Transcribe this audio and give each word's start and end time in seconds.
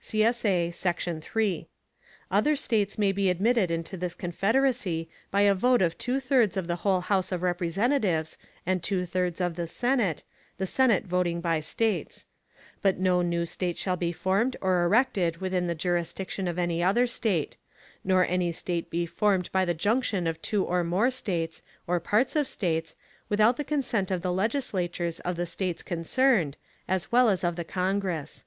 [CSA] 0.00 0.72
Section 0.72 1.20
3. 1.20 1.68
_Other 2.32 2.56
States 2.56 2.96
may 2.96 3.12
be 3.12 3.28
admitted 3.28 3.70
into 3.70 3.98
this 3.98 4.14
Confederacy 4.14 5.10
by 5.30 5.42
a 5.42 5.54
vote 5.54 5.82
of 5.82 5.98
two 5.98 6.18
thirds 6.18 6.56
of 6.56 6.66
the 6.66 6.76
whole 6.76 7.02
House 7.02 7.30
of 7.30 7.42
Representatives 7.42 8.38
and 8.64 8.82
two 8.82 9.04
thirds 9.04 9.38
of 9.38 9.54
the 9.54 9.66
Senate, 9.66 10.22
the 10.56 10.66
Senate 10.66 11.04
voting 11.04 11.42
by 11.42 11.60
States_; 11.60 12.24
but 12.80 12.96
no 12.98 13.20
new 13.20 13.44
State 13.44 13.76
shall 13.76 13.98
be 13.98 14.12
formed 14.12 14.56
or 14.62 14.82
erected 14.82 15.42
within 15.42 15.66
the 15.66 15.74
jurisdiction 15.74 16.48
of 16.48 16.58
any 16.58 16.82
other 16.82 17.06
State; 17.06 17.58
nor 18.02 18.24
any 18.26 18.50
State 18.50 18.88
be 18.88 19.04
formed 19.04 19.52
by 19.52 19.66
the 19.66 19.74
junction 19.74 20.26
of 20.26 20.40
two 20.40 20.64
or 20.64 20.82
more 20.82 21.10
States, 21.10 21.62
or 21.86 22.00
parts 22.00 22.34
of 22.34 22.48
States, 22.48 22.96
without 23.28 23.58
the 23.58 23.62
consent 23.62 24.10
of 24.10 24.22
the 24.22 24.32
Legislatures 24.32 25.20
of 25.20 25.36
the 25.36 25.44
States 25.44 25.82
concerned, 25.82 26.56
as 26.88 27.12
well 27.12 27.28
as 27.28 27.44
of 27.44 27.56
the 27.56 27.62
Congress. 27.64 28.46